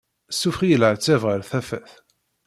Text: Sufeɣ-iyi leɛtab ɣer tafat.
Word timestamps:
Sufeɣ-iyi 0.39 0.77
leɛtab 0.77 1.21
ɣer 1.29 1.39
tafat. 1.49 1.91